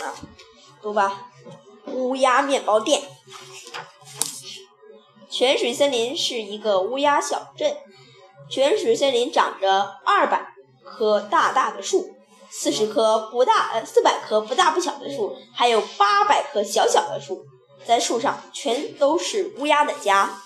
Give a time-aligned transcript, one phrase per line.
[0.00, 0.14] 啊，
[0.80, 1.30] 读吧。
[1.86, 3.02] 乌鸦面包店。
[5.30, 7.76] 泉水森林是一个乌鸦小镇。
[8.50, 10.54] 泉水森林长着二百
[10.84, 12.14] 棵大大的树，
[12.50, 17.44] 四十棵不大呃四百棵不大不小的树，还有八百棵小小的树。
[17.86, 20.42] 在树上全都是乌鸦的家。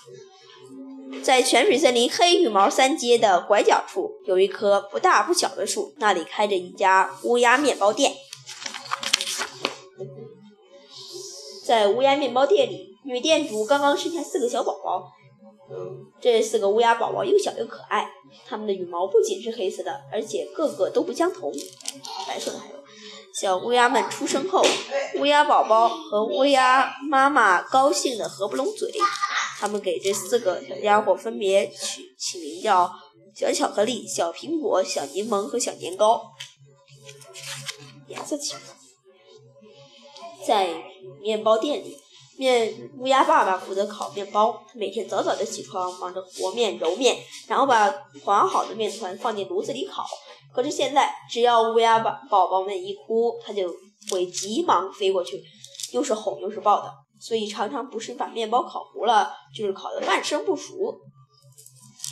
[1.23, 8.13] 在泉水森林黑羽毛三街的拐角处，有一棵不大不小的树，那里开着一家乌鸦面包店。
[11.73, 15.11] 在乌鸦面包店里，女店主刚刚生下四个小宝宝。
[16.21, 18.07] 这四个乌鸦宝宝又小又可爱，
[18.47, 21.51] 它们的羽毛不仅是黑色的，而且个个都不相同，
[22.27, 22.75] 白色的还有。
[23.33, 24.63] 小乌鸦们出生后，
[25.17, 28.91] 乌鸦宝宝和乌鸦妈妈高兴的合不拢嘴。
[29.57, 32.87] 他们给这四个小家伙分别取起名叫
[33.35, 36.21] 小巧克力、小苹果、小柠檬和小年糕，
[38.07, 38.53] 颜色起。
[40.45, 40.69] 在
[41.21, 41.97] 面包店里，
[42.37, 44.63] 面乌鸦爸爸负责烤面包。
[44.67, 47.17] 他每天早早的起床，忙着和面、揉面，
[47.47, 47.89] 然后把
[48.23, 50.05] 团好的面团放进炉子里烤。
[50.53, 53.73] 可是现在，只要乌鸦宝宝宝们一哭，他就
[54.11, 55.41] 会急忙飞过去，
[55.91, 56.91] 又是哄又是抱的。
[57.19, 60.99] 所以常常不是把面包烤糊了，就是烤得半生不熟。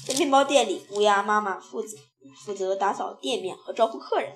[0.07, 1.97] 在面包店里，乌鸦妈妈负责
[2.45, 4.33] 负责打扫店面和招呼客人。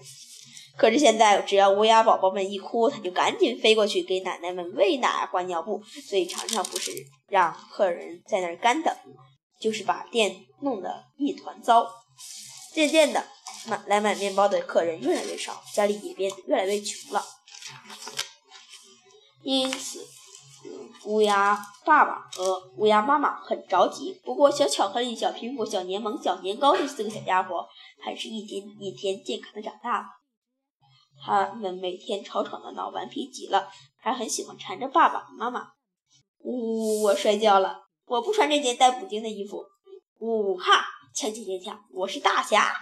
[0.78, 6.92] 可是现在，只要乌鸦宝宝们一哭，它就赶紧飞过去给奶奶们喂奶、换尿布，所以常常不是
[7.28, 8.94] 让客人在那儿干等，
[9.59, 11.88] 就是把店弄得一团糟。
[12.73, 13.26] 渐渐的，
[13.68, 17.23] 买来买面包的客人越来越少，家里也变得越来越穷了。
[19.44, 20.06] 因此。
[21.06, 27.64] 乌鸦爸爸和乌鸦妈妈很着急，不过小巧克力、小苹果、小柠檬、小年糕这四个小家伙
[28.03, 30.06] 还是一天一天健康的长大了。
[31.23, 35.69] 他们每天吵吵闹闹，顽皮极了，还很喜欢缠着爸爸妈妈。
[36.39, 39.66] 呜，我摔跤了，我不穿这件带补丁的衣服。
[40.19, 40.85] 呜哈，
[41.16, 42.73] 锵锵锵锵，我是大侠。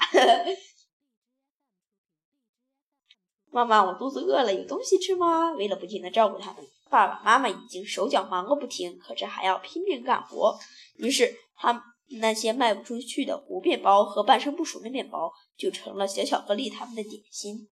[3.50, 5.52] 妈妈，我肚子饿了，有东西吃吗？
[5.52, 10.58] 为了不停地照顾他们，爸爸妈妈已经手脚忙个不停，可是还要拼命干活。
[10.96, 11.84] 于是，他
[12.20, 17.70] 那些卖不出去的糊面包和半生不熟的面包，就成了小巧克力他们的点心。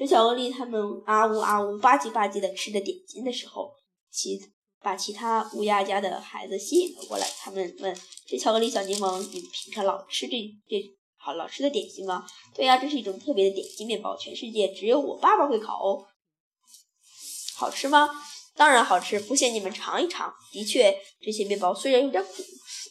[0.00, 3.70] 这巧克力他们啊呜啊呜吧唧吧唧的吃着点心的时候，
[4.10, 4.40] 其
[4.80, 7.26] 把其他乌鸦家的孩子吸引了过来。
[7.38, 7.94] 他们问。
[8.26, 10.82] 这巧克力小柠檬，你平常老吃这这
[11.18, 12.24] 好老吃的点心吗？
[12.54, 16.06] 对呀，这是一种特别的点心面包，全世界只有我爸爸会烤哦。
[17.54, 18.08] 好吃吗？
[18.54, 20.32] 当然好吃，不信你们尝一尝。
[20.50, 22.42] 的确，这些面包虽然有点苦，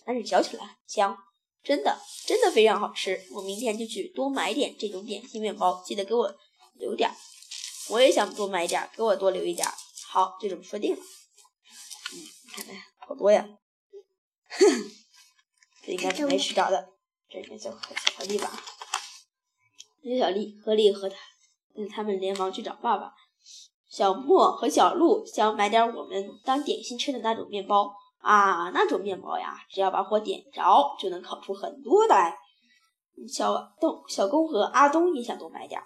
[0.05, 1.17] 但是嚼起来很香，
[1.63, 1.97] 真的
[2.27, 3.19] 真的非常好吃。
[3.33, 6.31] 我明天就去多买点这种点心面包，记得给我
[6.79, 7.15] 留点儿。
[7.89, 9.73] 我也想多买点，给我多留一点儿。
[10.07, 10.99] 好，就这么说定了。
[10.99, 12.15] 嗯，
[12.51, 13.47] 看看好多呀。
[14.49, 14.91] 哼。
[15.81, 16.89] 这应该是没吃着的，
[17.29, 17.77] 这应该叫巧
[18.17, 18.51] 克力吧？
[20.03, 21.15] 小小丽何丽和他，
[21.75, 23.13] 嗯，他们连忙去找爸爸。
[23.89, 32.37] 小莫和小鹿想买点我们当点心吃的那种面包啊，那种面包呀，只要把火点着，就能烤出很多来。
[33.27, 35.81] 小东、小公和阿东也想多买点。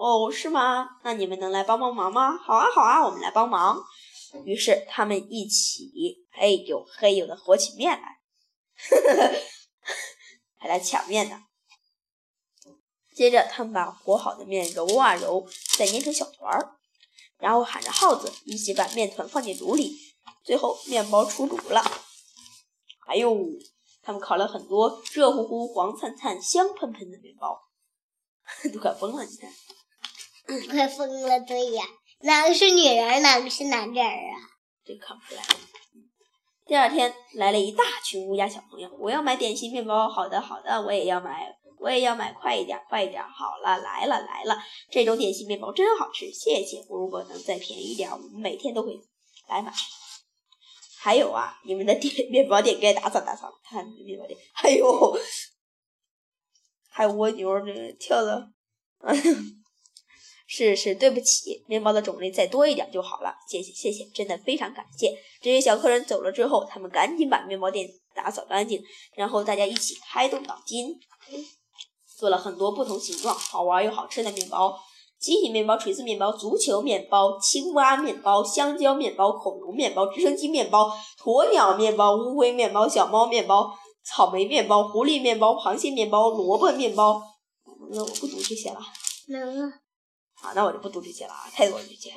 [0.00, 0.88] 哦，是吗？
[1.04, 2.34] 那你们能来帮帮忙吗？
[2.38, 3.78] 好啊，好啊，我们来帮忙。
[4.46, 8.18] 于是他们一起嘿呦嘿呦的和起面来。
[10.56, 11.42] 还来抢面呢。
[13.14, 15.46] 接着，他们把和好的面揉啊揉，
[15.76, 16.78] 再捏成小团儿，
[17.36, 19.98] 然后喊着号子，一起把面团放进炉里。
[20.42, 21.82] 最后，面包出炉了。
[23.06, 23.36] 哎呦，
[24.00, 27.60] 他们烤了很多热乎乎、黄灿灿、香喷喷的面包，
[28.72, 29.24] 都快疯了！
[29.24, 29.52] 你看，
[30.70, 31.40] 快疯了。
[31.40, 31.84] 对呀，
[32.20, 34.36] 哪个是女人，哪个是男人啊？
[34.84, 35.42] 这看不出来。
[36.66, 40.08] 第二天来了一大群乌鸦小朋友，我要买点心面包。
[40.08, 43.20] 好的，好的，我也要买，我也要买，快一点，快一点。
[43.22, 44.56] 好了，来了，来了，
[44.90, 46.84] 这种点心面包真好吃，谢谢。
[46.88, 48.96] 如果能再便宜点，我们每天都会
[49.48, 49.72] 来买。
[51.00, 55.18] 还有啊，你们的店面包店该打扫打扫，看看面包店，还有
[56.88, 58.48] 还有蜗牛那个跳的。
[60.52, 65.16] 是是，对不起，面包的种类再多一点就好了，谢谢谢谢，真的非常感谢。
[65.40, 68.82] 这些小客人走了之后，他们赶紧把面包店打扫干净，
[69.14, 70.88] 然后大家一起开动脑筋，
[72.18, 74.76] 做了很多不同形状、好玩又好吃的面包：
[75.20, 80.90] 机器面包、锤子面包、足球面包、青蛙面包、香蕉面包、恐龙面包、直升机面包、
[81.22, 87.22] 鸵鸟面包、乌龟面包、小猫面包、草莓面包、狐狸面包、螃蟹面包、萝卜面包。
[87.92, 88.80] 那，我不读这些了。
[89.28, 89.72] 能啊。
[90.40, 92.14] 好，那我就不读这些了啊，太多了这些。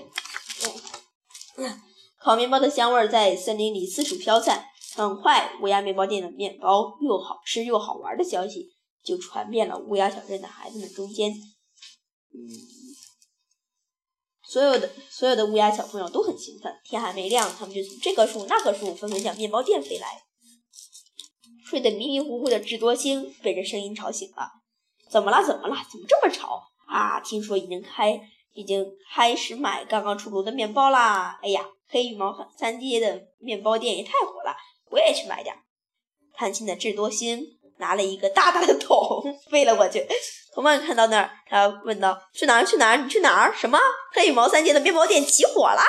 [1.58, 1.82] 嗯，
[2.18, 4.66] 烤面包的香味儿在森林里四处飘散。
[4.96, 8.70] 很快，乌鸦面包店的面包又好吃又好玩的消息
[9.04, 11.32] 就传遍了乌鸦小镇的孩子们中间。
[11.32, 12.40] 嗯，
[14.48, 16.72] 所有的所有的乌鸦小朋友都很兴奋。
[16.84, 20.22] 天还没亮，他们就从这棵树那棵树纷纷向面包店飞来。
[21.66, 24.48] 睡得迷迷糊糊的智多星被这声音吵醒了。
[25.10, 25.44] 怎么了？
[25.44, 25.76] 怎么了？
[25.92, 26.62] 怎么这么吵
[26.94, 27.20] 啊？
[27.20, 28.20] 听说已经开
[28.54, 31.40] 已经开始买刚刚出炉的面包啦！
[31.42, 34.56] 哎呀，黑羽毛三街的面包店也太火了。
[34.92, 35.56] 我也去买点。
[36.36, 37.44] 贪心的智多星
[37.78, 40.06] 拿了一个大大的桶飞了过去。
[40.54, 42.66] 同伴看到那儿，他问道：“去哪儿？
[42.66, 42.98] 去哪儿？
[42.98, 43.54] 你去哪儿？
[43.56, 43.80] 什么？
[44.14, 45.82] 黑羽毛三街的面包店起火了？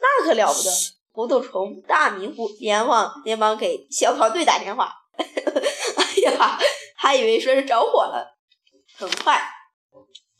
[0.00, 0.70] 那可了不得！”
[1.10, 4.92] 糊涂虫大迷糊，连忙连忙给消防队打电话。
[5.18, 6.58] 哎呀，
[6.96, 8.38] 还以为说是着火了。
[8.96, 9.42] 很快，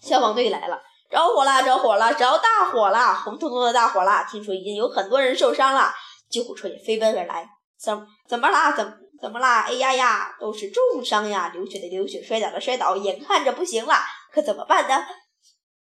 [0.03, 0.83] 消防队来了。
[1.11, 1.61] 着火啦！
[1.61, 2.11] 着火啦！
[2.13, 3.15] 着大火啦！
[3.15, 4.27] 红彤彤的大火啦！
[4.31, 5.93] 听说已经有很多人受伤了，
[6.31, 7.47] 救护车也飞奔而来。
[7.79, 8.73] 怎怎么啦？
[8.73, 9.67] 怎怎么啦？
[9.69, 11.51] 哎呀呀，都是重伤呀！
[11.53, 13.95] 流血的流血，摔倒的摔倒，眼看着不行了，
[14.33, 15.07] 可怎么办呢？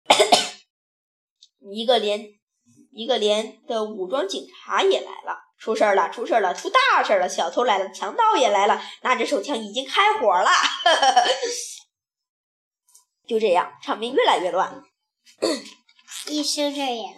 [1.72, 2.24] 一个连
[2.92, 7.28] 一个连的武装警察也来了，出事儿了，出事儿了，出大事了！
[7.28, 10.48] 小偷来了，强盗也来了，拿着手枪已经开火了。
[13.26, 14.82] 就这样，场面越来越乱。
[16.28, 17.16] 医生这也来。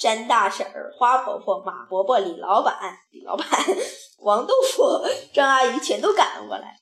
[0.00, 3.48] 山大婶儿、花婆婆、马伯伯、李老板、李老板、
[4.18, 5.04] 王豆腐、
[5.34, 6.78] 张阿姨全都赶了过来。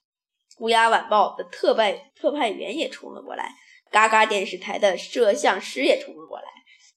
[0.59, 3.55] 乌鸦晚报的特派特派员也冲了过来，
[3.91, 6.45] 嘎嘎电视台的摄像师也冲了过来。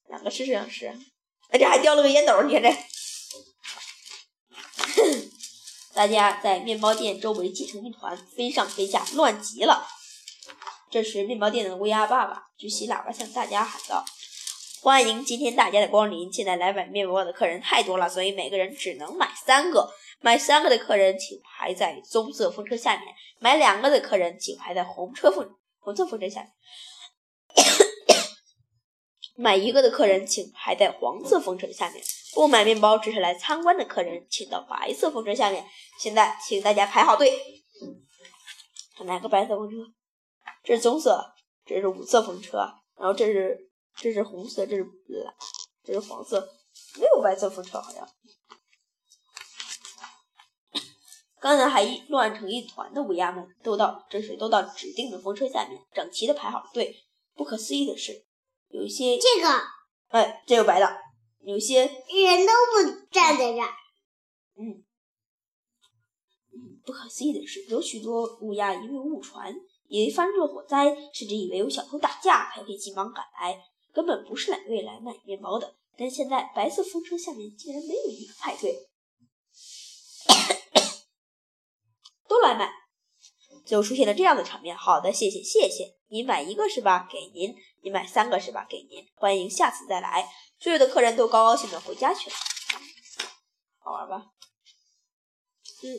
[0.09, 0.94] 哪个是摄像师？
[1.51, 2.69] 哎，这还掉了个烟斗，你看这。
[5.94, 9.88] 大家在面包店周围挤成一团，飞上飞下，乱极了。
[10.91, 14.03] 这时，面包店的乌鸦爸爸举起喇叭向大家喊道。
[14.81, 16.33] 欢迎今天大家的光临。
[16.33, 19.88] 现在来买面包的客人太多了，所以每个人只能买三个。
[20.21, 23.06] 买三个的客人请排在棕色风车下面；
[23.39, 25.47] 买两个的客人请排在红车风
[25.77, 26.50] 红色风车下面；
[29.38, 32.03] 买一个的客人请排在黄色风车下面。
[32.33, 35.63] 不买面包只是来参观的客人，请到白色风车下面。
[36.00, 37.31] 现在，请大家排好队。
[39.06, 39.75] 哪个白色风车？
[40.64, 41.34] 这是棕色，
[41.66, 42.58] 这是五色风车，
[42.96, 43.68] 然后这是。
[44.02, 45.36] 这是红色，这是蓝，
[45.84, 46.40] 这是黄色，
[46.98, 48.08] 没有白色风车好像。
[51.42, 56.96] 刚才还乱成一团的乌鸦们，都到这时都到指定的风车下面，整齐的排好了队。
[57.36, 58.26] 不可思议的是，
[58.70, 59.50] 有一些这个，
[60.08, 60.98] 哎，这有白的，
[61.42, 63.70] 有些人都不站在这儿。
[64.56, 64.86] 嗯，
[66.86, 69.54] 不可思议的是，有许多乌鸦因为误传，
[69.89, 73.59] 以为发生了火灾，甚至以为有小偷打架，才会急忙赶来。
[73.91, 78.88] 根本不是来为来买面包的，但现在白色风车下面竟然没有一个派对，
[82.27, 82.71] 都来买，
[83.65, 84.77] 就出现了这样的场面。
[84.77, 87.09] 好的，谢谢谢谢，你买一个是吧？
[87.12, 87.53] 给您。
[87.81, 88.68] 你买三个是吧？
[88.69, 89.03] 给您。
[89.15, 90.30] 欢迎下次再来。
[90.59, 92.36] 所有的客人都高高兴兴回家去了，
[93.80, 94.27] 好玩吧？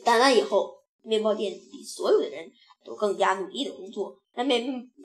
[0.05, 2.51] 打那以后，面包店里所有的人
[2.83, 4.55] 都更加努力的工作，来买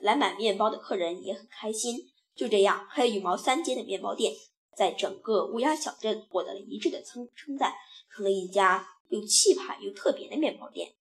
[0.01, 1.97] 来买面包的客人也很开心。
[2.35, 4.33] 就这样，黑羽毛三街的面包店
[4.75, 7.73] 在整个乌鸦小镇获得了一致的称称赞，
[8.13, 10.93] 成了一家又气派又特别的面包店。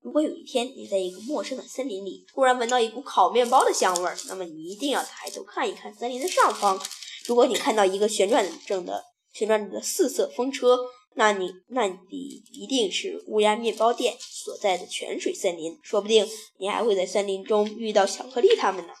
[0.00, 6.80] 如果有一天你在一个陌生的森林里突然闻到一股烤面包的香味儿，那么你一定要抬头看一看森林的上方。
[7.26, 10.76] 如果你看到一个旋转着的旋转着的四色风车，
[11.14, 16.26] 那你那你一定是乌鸦面包店所在的泉水森林，说不定
[16.58, 18.92] 你还会在森林中遇到巧克力他们呢。